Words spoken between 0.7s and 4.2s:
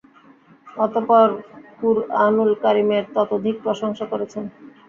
অতঃপর কুরআনুল করীমের ততোধিক প্রশংসা